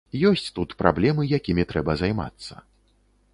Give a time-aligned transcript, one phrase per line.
[0.29, 2.53] Ёсць тут праблемы, якімі трэба займацца.